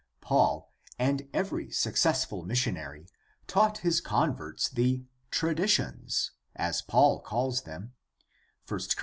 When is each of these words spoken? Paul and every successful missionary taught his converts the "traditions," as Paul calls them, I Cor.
Paul 0.19 0.73
and 0.97 1.29
every 1.31 1.69
successful 1.69 2.43
missionary 2.43 3.07
taught 3.45 3.79
his 3.85 4.01
converts 4.01 4.67
the 4.67 5.05
"traditions," 5.29 6.31
as 6.55 6.81
Paul 6.81 7.19
calls 7.21 7.65
them, 7.65 7.93
I 8.67 8.67
Cor. 8.67 8.79